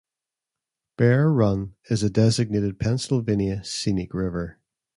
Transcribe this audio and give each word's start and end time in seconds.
Bear 0.97 1.31
Run 1.31 1.75
is 1.91 2.01
a 2.01 2.09
designated 2.09 2.79
Pennsylvania 2.79 3.63
Scenic 3.63 4.15
River. 4.15 4.57